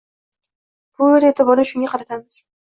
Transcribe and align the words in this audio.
Bu 1.01 1.09
yerda 1.09 1.29
e’tiborni 1.33 1.67
shunga 1.73 1.91
qaratamiz. 1.93 2.41